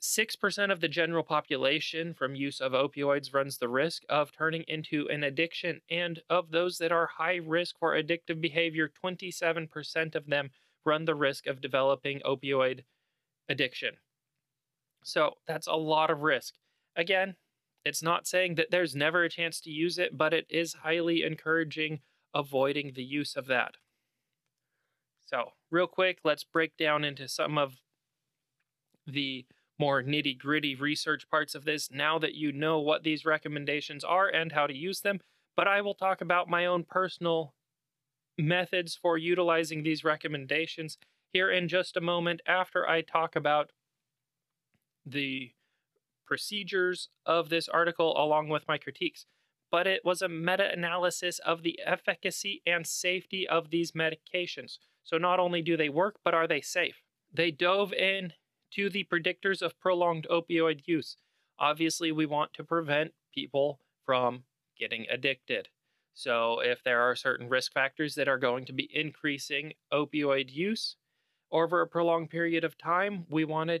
6% 0.00 0.70
of 0.70 0.80
the 0.80 0.88
general 0.88 1.22
population 1.22 2.12
from 2.12 2.34
use 2.34 2.60
of 2.60 2.72
opioids 2.72 3.32
runs 3.32 3.58
the 3.58 3.68
risk 3.68 4.02
of 4.08 4.30
turning 4.30 4.64
into 4.68 5.08
an 5.08 5.24
addiction, 5.24 5.80
and 5.90 6.20
of 6.28 6.50
those 6.50 6.78
that 6.78 6.92
are 6.92 7.06
high 7.06 7.36
risk 7.36 7.78
for 7.78 7.92
addictive 7.92 8.40
behavior, 8.40 8.90
27% 9.04 10.14
of 10.14 10.26
them 10.26 10.50
run 10.84 11.06
the 11.06 11.14
risk 11.14 11.46
of 11.46 11.60
developing 11.60 12.20
opioid 12.20 12.84
addiction. 13.48 13.96
So 15.02 15.38
that's 15.46 15.66
a 15.66 15.74
lot 15.74 16.10
of 16.10 16.20
risk. 16.20 16.54
Again, 16.94 17.36
it's 17.84 18.02
not 18.02 18.26
saying 18.26 18.56
that 18.56 18.70
there's 18.70 18.94
never 18.94 19.24
a 19.24 19.30
chance 19.30 19.60
to 19.62 19.70
use 19.70 19.98
it, 19.98 20.16
but 20.16 20.34
it 20.34 20.46
is 20.50 20.74
highly 20.74 21.22
encouraging 21.22 22.00
avoiding 22.34 22.92
the 22.94 23.04
use 23.04 23.34
of 23.34 23.46
that. 23.46 23.76
So, 25.26 25.52
real 25.70 25.88
quick, 25.88 26.20
let's 26.24 26.44
break 26.44 26.76
down 26.76 27.04
into 27.04 27.28
some 27.28 27.58
of 27.58 27.74
the 29.06 29.44
more 29.78 30.02
nitty 30.02 30.38
gritty 30.38 30.74
research 30.74 31.28
parts 31.28 31.54
of 31.54 31.64
this 31.64 31.90
now 31.90 32.18
that 32.18 32.34
you 32.34 32.52
know 32.52 32.78
what 32.78 33.02
these 33.02 33.24
recommendations 33.24 34.04
are 34.04 34.28
and 34.28 34.52
how 34.52 34.66
to 34.66 34.74
use 34.74 35.00
them. 35.00 35.20
But 35.56 35.68
I 35.68 35.80
will 35.80 35.94
talk 35.94 36.20
about 36.20 36.48
my 36.48 36.64
own 36.64 36.84
personal 36.84 37.54
methods 38.38 38.94
for 38.94 39.18
utilizing 39.18 39.82
these 39.82 40.04
recommendations 40.04 40.96
here 41.32 41.50
in 41.50 41.68
just 41.68 41.96
a 41.96 42.00
moment 42.00 42.40
after 42.46 42.88
I 42.88 43.02
talk 43.02 43.36
about 43.36 43.72
the 45.04 45.52
procedures 46.26 47.08
of 47.24 47.48
this 47.48 47.68
article 47.68 48.16
along 48.16 48.48
with 48.48 48.66
my 48.68 48.78
critiques. 48.78 49.26
But 49.70 49.86
it 49.86 50.04
was 50.04 50.22
a 50.22 50.28
meta 50.28 50.70
analysis 50.72 51.38
of 51.40 51.62
the 51.62 51.80
efficacy 51.84 52.62
and 52.66 52.86
safety 52.86 53.46
of 53.48 53.70
these 53.70 53.92
medications. 53.92 54.78
So 55.06 55.18
not 55.18 55.38
only 55.38 55.62
do 55.62 55.76
they 55.76 55.88
work, 55.88 56.16
but 56.24 56.34
are 56.34 56.48
they 56.48 56.60
safe? 56.60 57.00
They 57.32 57.52
dove 57.52 57.92
in 57.92 58.32
to 58.72 58.90
the 58.90 59.04
predictors 59.04 59.62
of 59.62 59.78
prolonged 59.78 60.26
opioid 60.28 60.82
use. 60.86 61.16
Obviously, 61.60 62.10
we 62.10 62.26
want 62.26 62.52
to 62.54 62.64
prevent 62.64 63.12
people 63.32 63.78
from 64.04 64.42
getting 64.76 65.06
addicted. 65.08 65.68
So, 66.12 66.60
if 66.60 66.82
there 66.82 67.00
are 67.02 67.14
certain 67.14 67.48
risk 67.48 67.72
factors 67.72 68.16
that 68.16 68.26
are 68.26 68.38
going 68.38 68.64
to 68.64 68.72
be 68.72 68.90
increasing 68.92 69.74
opioid 69.92 70.52
use 70.52 70.96
over 71.52 71.80
a 71.80 71.86
prolonged 71.86 72.30
period 72.30 72.64
of 72.64 72.76
time, 72.76 73.26
we 73.30 73.44
want 73.44 73.70
to 73.70 73.80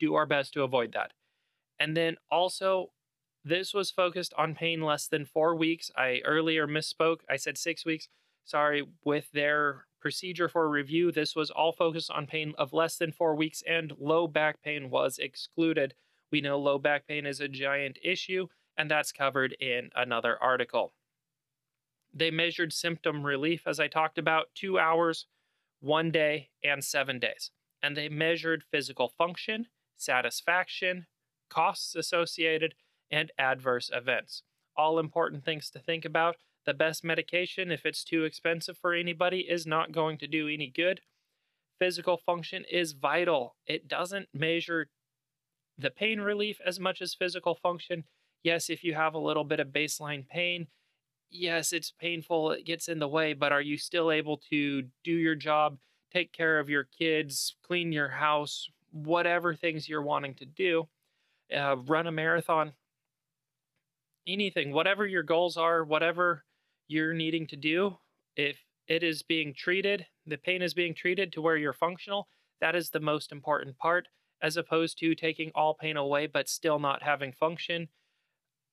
do 0.00 0.14
our 0.14 0.26
best 0.26 0.54
to 0.54 0.62
avoid 0.62 0.92
that. 0.92 1.12
And 1.78 1.94
then 1.94 2.16
also, 2.30 2.92
this 3.44 3.74
was 3.74 3.90
focused 3.90 4.32
on 4.38 4.54
pain 4.54 4.80
less 4.80 5.06
than 5.06 5.26
four 5.26 5.54
weeks. 5.54 5.90
I 5.96 6.22
earlier 6.24 6.66
misspoke. 6.66 7.20
I 7.28 7.36
said 7.36 7.58
six 7.58 7.84
weeks. 7.84 8.08
Sorry, 8.46 8.86
with 9.04 9.28
their 9.32 9.86
procedure 10.00 10.48
for 10.48 10.70
review, 10.70 11.10
this 11.10 11.34
was 11.34 11.50
all 11.50 11.72
focused 11.72 12.12
on 12.12 12.28
pain 12.28 12.54
of 12.56 12.72
less 12.72 12.96
than 12.96 13.10
four 13.10 13.34
weeks, 13.34 13.60
and 13.66 13.92
low 13.98 14.28
back 14.28 14.62
pain 14.62 14.88
was 14.88 15.18
excluded. 15.18 15.94
We 16.30 16.40
know 16.40 16.56
low 16.56 16.78
back 16.78 17.08
pain 17.08 17.26
is 17.26 17.40
a 17.40 17.48
giant 17.48 17.98
issue, 18.04 18.46
and 18.78 18.88
that's 18.88 19.10
covered 19.10 19.56
in 19.60 19.90
another 19.96 20.40
article. 20.40 20.92
They 22.14 22.30
measured 22.30 22.72
symptom 22.72 23.26
relief, 23.26 23.66
as 23.66 23.80
I 23.80 23.88
talked 23.88 24.16
about, 24.16 24.46
two 24.54 24.78
hours, 24.78 25.26
one 25.80 26.12
day, 26.12 26.50
and 26.62 26.84
seven 26.84 27.18
days. 27.18 27.50
And 27.82 27.96
they 27.96 28.08
measured 28.08 28.62
physical 28.70 29.08
function, 29.08 29.66
satisfaction, 29.96 31.06
costs 31.50 31.96
associated, 31.96 32.74
and 33.10 33.32
adverse 33.38 33.90
events. 33.92 34.44
All 34.76 35.00
important 35.00 35.44
things 35.44 35.68
to 35.70 35.80
think 35.80 36.04
about. 36.04 36.36
The 36.66 36.74
best 36.74 37.04
medication, 37.04 37.70
if 37.70 37.86
it's 37.86 38.02
too 38.02 38.24
expensive 38.24 38.76
for 38.76 38.92
anybody, 38.92 39.40
is 39.48 39.66
not 39.66 39.92
going 39.92 40.18
to 40.18 40.26
do 40.26 40.48
any 40.48 40.68
good. 40.68 41.00
Physical 41.78 42.16
function 42.16 42.64
is 42.70 42.92
vital. 42.92 43.54
It 43.66 43.86
doesn't 43.86 44.28
measure 44.34 44.88
the 45.78 45.90
pain 45.90 46.20
relief 46.20 46.58
as 46.66 46.80
much 46.80 47.00
as 47.00 47.14
physical 47.14 47.54
function. 47.54 48.04
Yes, 48.42 48.68
if 48.68 48.82
you 48.82 48.94
have 48.94 49.14
a 49.14 49.18
little 49.18 49.44
bit 49.44 49.60
of 49.60 49.68
baseline 49.68 50.26
pain, 50.26 50.66
yes, 51.30 51.72
it's 51.72 51.92
painful, 51.92 52.50
it 52.50 52.64
gets 52.64 52.88
in 52.88 52.98
the 52.98 53.08
way, 53.08 53.32
but 53.32 53.52
are 53.52 53.60
you 53.60 53.76
still 53.76 54.10
able 54.10 54.38
to 54.50 54.82
do 55.04 55.12
your 55.12 55.34
job, 55.34 55.78
take 56.12 56.32
care 56.32 56.58
of 56.58 56.68
your 56.68 56.84
kids, 56.84 57.56
clean 57.62 57.92
your 57.92 58.08
house, 58.08 58.68
whatever 58.90 59.54
things 59.54 59.88
you're 59.88 60.02
wanting 60.02 60.34
to 60.34 60.46
do, 60.46 60.88
uh, 61.54 61.76
run 61.76 62.06
a 62.06 62.12
marathon, 62.12 62.72
anything, 64.26 64.72
whatever 64.72 65.06
your 65.06 65.22
goals 65.22 65.56
are, 65.56 65.84
whatever 65.84 66.44
you're 66.88 67.14
needing 67.14 67.46
to 67.48 67.56
do, 67.56 67.96
if 68.36 68.58
it 68.88 69.02
is 69.02 69.22
being 69.22 69.54
treated, 69.54 70.06
the 70.26 70.38
pain 70.38 70.62
is 70.62 70.74
being 70.74 70.94
treated 70.94 71.32
to 71.32 71.42
where 71.42 71.56
you're 71.56 71.72
functional, 71.72 72.28
that 72.60 72.74
is 72.76 72.90
the 72.90 73.00
most 73.00 73.32
important 73.32 73.76
part, 73.78 74.08
as 74.42 74.56
opposed 74.56 74.98
to 74.98 75.14
taking 75.14 75.50
all 75.54 75.74
pain 75.74 75.96
away 75.96 76.26
but 76.26 76.48
still 76.48 76.78
not 76.78 77.02
having 77.02 77.32
function 77.32 77.88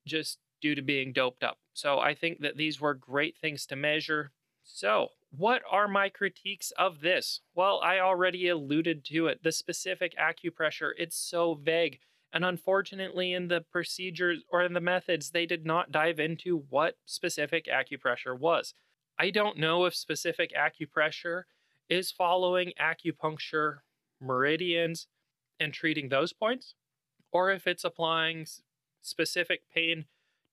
just 0.06 0.40
due 0.62 0.76
to 0.76 0.82
being 0.82 1.14
doped 1.14 1.44
up. 1.44 1.58
So 1.74 2.00
I 2.00 2.14
think 2.14 2.40
that 2.40 2.58
these 2.58 2.80
were 2.80 2.94
great 2.94 3.38
things 3.38 3.66
to 3.68 3.76
measure. 3.76 4.32
So, 4.64 5.10
what 5.36 5.64
are 5.70 5.88
my 5.88 6.10
critiques 6.10 6.72
of 6.78 7.02
this? 7.02 7.42
Well, 7.56 7.82
I 7.84 8.00
already 8.00 8.50
alluded 8.50 9.04
to 9.06 9.28
it. 9.28 9.42
The 9.44 9.52
specific 9.52 10.14
acupressure, 10.18 10.92
it's 10.98 11.18
so 11.18 11.56
vague. 11.56 12.00
And 12.34 12.44
unfortunately, 12.44 13.34
in 13.34 13.48
the 13.48 13.62
procedures 13.62 14.44
or 14.50 14.64
in 14.64 14.74
the 14.74 14.82
methods, 14.82 15.30
they 15.30 15.46
did 15.46 15.66
not 15.66 15.92
dive 15.92 16.20
into 16.20 16.66
what 16.70 16.96
specific 17.06 17.68
acupressure 17.68 18.38
was. 18.38 18.74
I 19.20 19.30
don't 19.30 19.60
know 19.60 19.86
if 19.86 19.96
specific 19.96 20.52
acupressure 20.58 21.44
is 21.90 22.12
following 22.12 22.74
acupuncture 22.82 23.80
meridians 24.20 25.08
and 25.60 25.72
treating 25.72 26.10
those 26.10 26.34
points, 26.34 26.74
or 27.32 27.52
if 27.52 27.68
it's 27.68 27.84
applying 27.84 28.48
specific 29.04 29.62
pain 29.72 30.06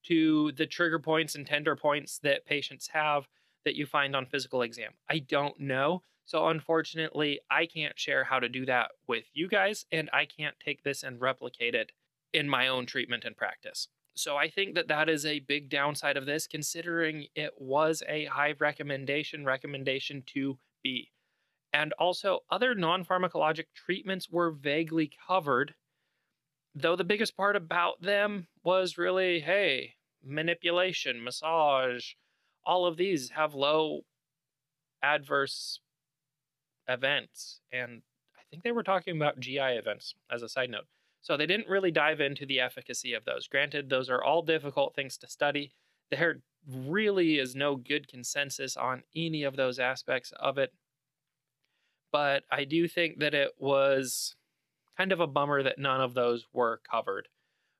to 0.03 0.53
the 0.53 0.67
trigger 0.67 0.99
points 0.99 1.35
and 1.35 1.47
tender 1.47 1.77
points 1.77 2.19
that 2.19 2.45
patients 2.45 2.89
have 2.89 3.27
that 3.65 3.77
you 3.77 3.87
find 3.87 4.17
on 4.17 4.27
physical 4.27 4.63
exam. 4.63 4.93
I 5.09 5.19
don't 5.19 5.59
know. 5.61 6.03
So, 6.25 6.47
unfortunately, 6.47 7.41
I 7.51 7.67
can't 7.67 7.99
share 7.99 8.23
how 8.23 8.39
to 8.39 8.49
do 8.49 8.65
that 8.67 8.93
with 9.09 9.25
you 9.33 9.49
guys, 9.49 9.85
and 9.91 10.09
I 10.13 10.27
can't 10.27 10.55
take 10.65 10.85
this 10.85 11.03
and 11.03 11.21
replicate 11.21 11.75
it 11.75 11.91
in 12.33 12.49
my 12.49 12.69
own 12.69 12.87
treatment 12.87 13.25
and 13.25 13.37
practice. 13.37 13.89
So, 14.15 14.37
I 14.37 14.49
think 14.49 14.77
that 14.77 14.87
that 14.89 15.09
is 15.09 15.27
a 15.27 15.41
big 15.41 15.69
downside 15.69 16.17
of 16.17 16.27
this, 16.27 16.47
considering 16.47 17.27
it 17.35 17.55
was 17.59 18.05
a 18.09 18.27
high 18.27 18.55
recommendation, 18.61 19.45
recommendation 19.45 20.23
to 20.35 20.59
be. 20.85 21.11
And 21.73 21.93
also, 21.95 22.41
other 22.51 22.75
non 22.75 23.05
pharmacologic 23.05 23.67
treatments 23.75 24.31
were 24.31 24.53
vaguely 24.53 25.11
covered, 25.27 25.75
though 26.75 26.97
the 26.97 27.03
biggest 27.03 27.37
part 27.37 27.57
about 27.57 28.03
them 28.03 28.47
was 28.63 28.99
really 28.99 29.41
hey, 29.41 29.95
manipulation, 30.23 31.23
massage, 31.23 32.13
all 32.65 32.87
of 32.87 32.97
these 32.97 33.31
have 33.31 33.55
low 33.55 34.01
adverse 35.03 35.81
events. 36.89 37.61
And 37.73 38.03
I 38.37 38.43
think 38.51 38.63
they 38.63 38.73
were 38.73 38.83
talking 38.83 39.17
about 39.17 39.41
GI 39.41 39.59
events 39.59 40.15
as 40.31 40.43
a 40.43 40.49
side 40.49 40.71
note. 40.71 40.87
So 41.23 41.37
they 41.37 41.47
didn't 41.47 41.69
really 41.69 41.91
dive 41.91 42.21
into 42.21 42.47
the 42.47 42.61
efficacy 42.61 43.13
of 43.13 43.25
those. 43.25 43.47
Granted, 43.47 43.89
those 43.89 44.09
are 44.09 44.23
all 44.23 44.43
difficult 44.43 44.95
things 44.95 45.17
to 45.19 45.29
study. 45.29 45.73
There 46.11 46.41
really 46.67 47.39
is 47.39 47.55
no 47.55 47.77
good 47.77 48.09
consensus 48.09 48.77
on 48.77 49.03
any 49.15 49.43
of 49.43 49.57
those 49.57 49.79
aspects 49.79 50.33
of 50.39 50.59
it. 50.59 50.73
But 52.13 52.45
I 52.51 52.65
do 52.65 52.89
think 52.89 53.19
that 53.21 53.35
it 53.35 53.53
was 53.59 54.35
kind 54.97 55.13
of 55.13 55.21
a 55.21 55.27
bummer 55.27 55.63
that 55.63 55.79
none 55.79 56.01
of 56.01 56.15
those 56.15 56.47
were 56.53 56.81
covered 56.91 57.29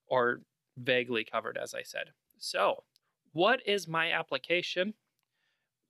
or 0.07 0.43
vaguely 0.77 1.25
covered, 1.25 1.59
as 1.61 1.75
I 1.75 1.83
said. 1.83 2.11
So, 2.39 2.85
what 3.33 3.61
is 3.67 3.89
my 3.89 4.11
application? 4.11 4.95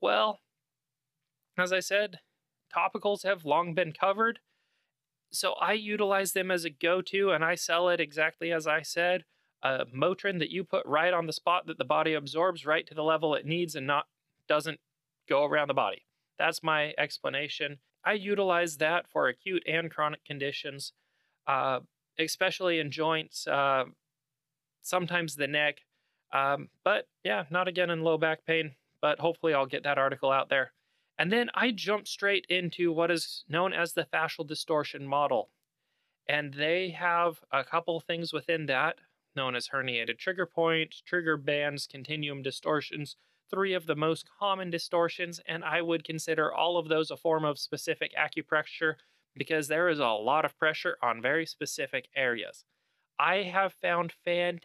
Well, 0.00 0.40
as 1.58 1.72
I 1.72 1.80
said, 1.80 2.20
topicals 2.74 3.22
have 3.24 3.44
long 3.44 3.74
been 3.74 3.92
covered. 3.92 4.40
So 5.32 5.52
I 5.52 5.72
utilize 5.72 6.32
them 6.32 6.50
as 6.50 6.64
a 6.64 6.70
go 6.70 7.02
to 7.02 7.30
and 7.30 7.44
I 7.44 7.54
sell 7.54 7.88
it 7.88 8.00
exactly 8.00 8.52
as 8.52 8.66
I 8.66 8.82
said. 8.82 9.24
A 9.62 9.84
Motrin 9.86 10.38
that 10.38 10.50
you 10.50 10.64
put 10.64 10.86
right 10.86 11.12
on 11.12 11.26
the 11.26 11.32
spot 11.32 11.66
that 11.66 11.78
the 11.78 11.84
body 11.84 12.14
absorbs 12.14 12.64
right 12.64 12.86
to 12.86 12.94
the 12.94 13.04
level 13.04 13.34
it 13.34 13.44
needs 13.44 13.74
and 13.74 13.86
not 13.86 14.06
doesn't 14.48 14.80
go 15.28 15.44
around 15.44 15.68
the 15.68 15.74
body. 15.74 16.06
That's 16.38 16.62
my 16.62 16.94
explanation. 16.96 17.78
I 18.04 18.14
utilize 18.14 18.78
that 18.78 19.06
for 19.06 19.28
acute 19.28 19.62
and 19.68 19.90
chronic 19.90 20.24
conditions, 20.24 20.94
uh, 21.46 21.80
especially 22.18 22.78
in 22.78 22.90
joints, 22.90 23.46
uh, 23.46 23.84
sometimes 24.80 25.36
the 25.36 25.46
neck. 25.46 25.82
Um, 26.32 26.68
but 26.84 27.06
yeah, 27.24 27.44
not 27.50 27.68
again 27.68 27.90
in 27.90 28.02
low 28.02 28.18
back 28.18 28.44
pain, 28.46 28.72
but 29.02 29.18
hopefully 29.18 29.54
I'll 29.54 29.66
get 29.66 29.82
that 29.84 29.98
article 29.98 30.30
out 30.30 30.48
there. 30.48 30.72
And 31.18 31.30
then 31.30 31.50
I 31.54 31.70
jump 31.70 32.08
straight 32.08 32.46
into 32.48 32.92
what 32.92 33.10
is 33.10 33.44
known 33.48 33.72
as 33.72 33.92
the 33.92 34.06
fascial 34.10 34.46
distortion 34.46 35.06
model. 35.06 35.50
And 36.28 36.54
they 36.54 36.90
have 36.90 37.40
a 37.52 37.64
couple 37.64 38.00
things 38.00 38.32
within 38.32 38.66
that, 38.66 38.96
known 39.36 39.54
as 39.54 39.68
herniated 39.68 40.18
trigger 40.18 40.46
points, 40.46 41.02
trigger 41.04 41.36
bands, 41.36 41.86
continuum 41.86 42.42
distortions, 42.42 43.16
three 43.50 43.74
of 43.74 43.86
the 43.86 43.96
most 43.96 44.26
common 44.38 44.70
distortions. 44.70 45.40
And 45.46 45.64
I 45.64 45.82
would 45.82 46.04
consider 46.04 46.52
all 46.52 46.78
of 46.78 46.88
those 46.88 47.10
a 47.10 47.16
form 47.16 47.44
of 47.44 47.58
specific 47.58 48.12
acupressure 48.16 48.94
because 49.34 49.68
there 49.68 49.88
is 49.88 49.98
a 49.98 50.06
lot 50.06 50.44
of 50.44 50.58
pressure 50.58 50.96
on 51.02 51.20
very 51.20 51.46
specific 51.46 52.08
areas. 52.16 52.64
I 53.18 53.42
have 53.42 53.74
found 53.74 54.12
fantastic 54.24 54.64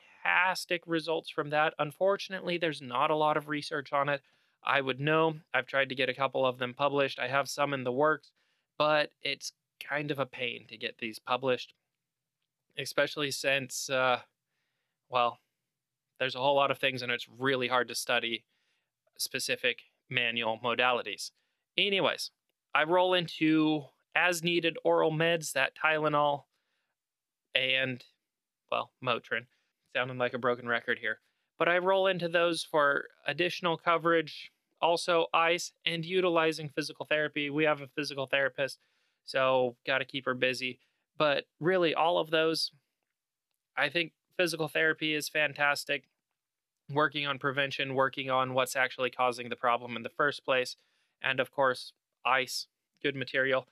results 0.88 1.30
from 1.30 1.52
that. 1.52 1.74
Unfortunately, 1.80 2.58
there's 2.58 2.82
not 2.82 3.12
a 3.12 3.16
lot 3.16 3.38
of 3.38 3.48
research 3.48 3.94
on 3.94 4.10
it. 4.10 4.22
I 4.64 4.82
would 4.82 5.00
know. 5.00 5.36
I've 5.54 5.68
tried 5.68 5.90
to 5.90 5.96
get 5.96 6.10
a 6.10 6.14
couple 6.14 6.46
of 6.46 6.58
them 6.58 6.74
published. 6.74 7.20
I 7.20 7.28
have 7.28 7.48
some 7.48 7.74
in 7.74 7.84
the 7.84 7.92
works, 7.92 8.32
but 8.78 9.12
it's 9.22 9.54
kind 9.80 10.10
of 10.10 10.20
a 10.20 10.26
pain 10.26 10.66
to 10.70 10.78
get 10.78 10.98
these 10.98 11.20
published, 11.20 11.74
especially 12.78 13.30
since, 13.32 13.90
uh, 13.90 14.20
well, 15.10 15.40
there's 16.20 16.36
a 16.36 16.40
whole 16.40 16.56
lot 16.56 16.72
of 16.72 16.80
things 16.80 17.02
and 17.02 17.12
it's 17.12 17.28
really 17.30 17.68
hard 17.68 17.88
to 17.90 17.96
study 17.96 18.44
specific 19.18 19.80
manual 20.10 20.60
modalities. 20.64 21.32
Anyways, 21.78 22.32
I 22.74 22.84
roll 22.84 23.14
into 23.14 23.86
as 24.16 24.44
needed 24.44 24.78
oral 24.84 25.12
meds, 25.12 25.52
that 25.54 25.74
Tylenol 25.76 26.44
and, 27.54 28.04
well, 28.72 28.92
Motrin. 29.04 29.46
Sounding 29.96 30.18
like 30.18 30.34
a 30.34 30.38
broken 30.40 30.68
record 30.68 31.00
here. 31.00 31.20
But 31.58 31.70
I 31.70 31.78
roll 31.78 32.08
into 32.08 32.28
those 32.28 32.68
for 32.70 33.06
additional 33.26 33.78
coverage, 33.78 34.52
also 34.82 35.28
ice, 35.34 35.72
and 35.86 36.04
utilizing 36.04 36.68
physical 36.68 37.06
therapy. 37.06 37.50
We 37.50 37.64
have 37.64 37.80
a 37.80 37.88
physical 37.88 38.28
therapist, 38.28 38.80
so 39.24 39.78
got 39.88 40.00
to 40.00 40.06
keep 40.06 40.26
her 40.26 40.34
busy. 40.34 40.80
But 41.18 41.46
really, 41.62 41.96
all 41.96 42.18
of 42.18 42.30
those, 42.30 42.72
I 43.78 43.88
think 43.88 44.12
physical 44.36 44.68
therapy 44.68 45.14
is 45.14 45.30
fantastic. 45.30 46.04
Working 46.92 47.26
on 47.26 47.40
prevention, 47.40 47.96
working 47.96 48.30
on 48.30 48.54
what's 48.54 48.76
actually 48.76 49.12
causing 49.12 49.48
the 49.48 49.56
problem 49.56 49.96
in 49.96 50.04
the 50.04 50.10
first 50.10 50.44
place. 50.44 50.76
And 51.22 51.40
of 51.40 51.52
course, 51.52 51.94
ice, 52.26 52.68
good 53.02 53.16
material. 53.16 53.66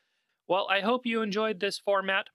Well, 0.48 0.68
I 0.70 0.80
hope 0.80 1.06
you 1.06 1.22
enjoyed 1.22 1.60
this 1.60 1.80
format. 1.80 2.30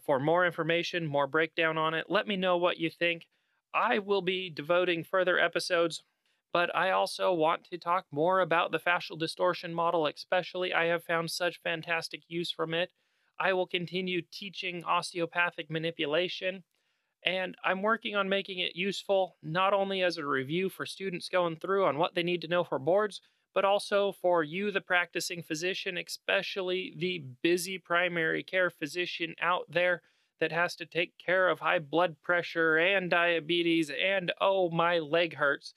For 0.00 0.18
more 0.18 0.46
information, 0.46 1.06
more 1.06 1.26
breakdown 1.26 1.76
on 1.76 1.94
it, 1.94 2.06
let 2.08 2.26
me 2.26 2.36
know 2.36 2.56
what 2.56 2.78
you 2.78 2.88
think. 2.88 3.26
I 3.74 3.98
will 3.98 4.22
be 4.22 4.50
devoting 4.50 5.04
further 5.04 5.38
episodes, 5.38 6.02
but 6.52 6.74
I 6.74 6.90
also 6.90 7.32
want 7.32 7.64
to 7.64 7.78
talk 7.78 8.06
more 8.10 8.40
about 8.40 8.72
the 8.72 8.78
fascial 8.78 9.18
distortion 9.18 9.74
model, 9.74 10.06
especially. 10.06 10.72
I 10.72 10.86
have 10.86 11.04
found 11.04 11.30
such 11.30 11.60
fantastic 11.62 12.22
use 12.28 12.50
from 12.50 12.74
it. 12.74 12.90
I 13.38 13.52
will 13.52 13.66
continue 13.66 14.22
teaching 14.22 14.84
osteopathic 14.84 15.70
manipulation, 15.70 16.64
and 17.24 17.56
I'm 17.64 17.82
working 17.82 18.14
on 18.14 18.28
making 18.28 18.58
it 18.58 18.76
useful 18.76 19.36
not 19.42 19.72
only 19.72 20.02
as 20.02 20.16
a 20.16 20.26
review 20.26 20.68
for 20.68 20.86
students 20.86 21.28
going 21.28 21.56
through 21.56 21.86
on 21.86 21.98
what 21.98 22.14
they 22.14 22.22
need 22.22 22.42
to 22.42 22.48
know 22.48 22.64
for 22.64 22.78
boards, 22.78 23.20
but 23.54 23.64
also 23.64 24.12
for 24.12 24.42
you, 24.42 24.70
the 24.70 24.80
practicing 24.80 25.42
physician, 25.42 25.98
especially 25.98 26.94
the 26.96 27.24
busy 27.42 27.78
primary 27.78 28.42
care 28.42 28.70
physician 28.70 29.34
out 29.40 29.66
there 29.68 30.02
that 30.40 30.52
has 30.52 30.74
to 30.76 30.86
take 30.86 31.12
care 31.18 31.48
of 31.48 31.60
high 31.60 31.78
blood 31.78 32.16
pressure 32.22 32.76
and 32.76 33.10
diabetes 33.10 33.90
and 33.90 34.32
oh, 34.40 34.70
my 34.70 34.98
leg 34.98 35.36
hurts. 35.36 35.74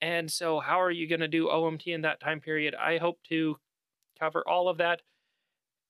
And 0.00 0.30
so, 0.30 0.58
how 0.58 0.80
are 0.80 0.90
you 0.90 1.06
going 1.06 1.20
to 1.20 1.28
do 1.28 1.46
OMT 1.46 1.86
in 1.86 2.00
that 2.00 2.18
time 2.18 2.40
period? 2.40 2.74
I 2.74 2.98
hope 2.98 3.20
to 3.28 3.58
cover 4.18 4.42
all 4.46 4.68
of 4.68 4.78
that 4.78 5.02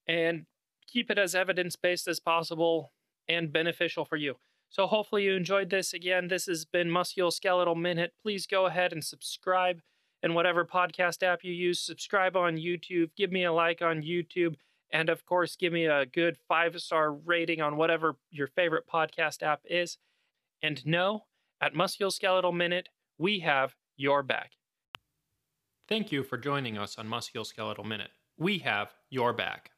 and 0.07 0.45
keep 0.87 1.11
it 1.11 1.19
as 1.19 1.35
evidence 1.35 1.77
based 1.77 2.07
as 2.07 2.21
possible 2.21 2.93
and 3.27 3.53
beneficial 3.53 4.05
for 4.05 4.17
you. 4.17 4.35
So, 4.69 4.87
hopefully, 4.87 5.25
you 5.25 5.35
enjoyed 5.35 5.71
this. 5.71 5.95
Again, 5.95 6.29
this 6.29 6.45
has 6.45 6.67
been 6.67 6.89
Musculoskeletal 6.89 7.81
Minute. 7.81 8.13
Please 8.23 8.47
go 8.47 8.67
ahead 8.67 8.93
and 8.93 9.03
subscribe 9.03 9.81
in 10.23 10.35
whatever 10.35 10.65
podcast 10.65 11.23
app 11.23 11.41
you 11.43 11.53
use. 11.53 11.81
Subscribe 11.81 12.37
on 12.37 12.57
YouTube. 12.57 13.11
Give 13.17 13.33
me 13.33 13.45
a 13.45 13.53
like 13.53 13.83
on 13.83 14.03
YouTube. 14.03 14.57
And 14.93 15.09
of 15.09 15.25
course, 15.25 15.57
give 15.57 15.73
me 15.73 15.87
a 15.87 16.07
good 16.07 16.37
five 16.49 16.79
star 16.81 17.13
rating 17.13 17.61
on 17.61 17.77
whatever 17.77 18.17
your 18.31 18.47
favorite 18.47 18.85
podcast 18.93 19.43
app 19.43 19.61
is. 19.65 19.99
And 20.63 20.85
know, 20.87 21.25
at 21.61 21.75
Musculoskeletal 21.75 22.55
Minute, 22.55 22.89
we 23.19 23.41
have 23.41 23.75
your 23.97 24.23
back. 24.23 24.53
Thank 25.89 26.13
you 26.13 26.23
for 26.23 26.37
joining 26.37 26.79
us 26.79 26.99
on 26.99 27.09
Musculoskeletal 27.09 27.85
Minute. 27.85 28.11
We 28.39 28.59
have 28.59 28.93
your 29.11 29.33
back. 29.33 29.71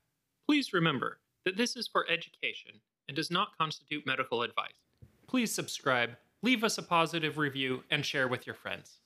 Please 0.46 0.72
remember 0.72 1.18
that 1.44 1.56
this 1.56 1.76
is 1.76 1.88
for 1.88 2.08
education 2.10 2.72
and 3.08 3.16
does 3.16 3.30
not 3.30 3.56
constitute 3.58 4.06
medical 4.06 4.42
advice. 4.42 4.72
Please 5.26 5.52
subscribe, 5.52 6.10
leave 6.42 6.64
us 6.64 6.78
a 6.78 6.82
positive 6.82 7.38
review, 7.38 7.82
and 7.90 8.04
share 8.04 8.28
with 8.28 8.46
your 8.46 8.54
friends. 8.54 9.00